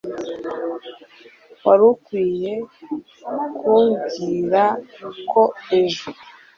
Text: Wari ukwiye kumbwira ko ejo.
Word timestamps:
Wari 1.65 1.83
ukwiye 1.91 2.53
kumbwira 3.57 4.63
ko 5.31 5.41
ejo. 5.79 6.07